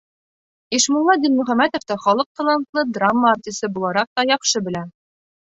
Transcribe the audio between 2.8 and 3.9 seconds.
драма артисы